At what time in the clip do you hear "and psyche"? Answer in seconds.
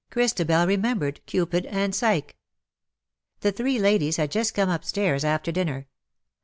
1.67-2.31